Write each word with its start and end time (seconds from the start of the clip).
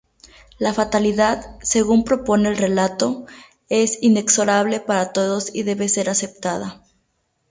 La 0.57 0.73
fatalidad, 0.73 1.59
según 1.61 2.03
propone 2.03 2.49
el 2.49 2.57
relato, 2.57 3.27
es 3.69 3.99
inexorable 4.01 4.79
para 4.79 5.13
todos 5.13 5.53
y 5.53 5.61
debe 5.61 5.87
ser 5.89 6.09
aceptada. 6.09 6.81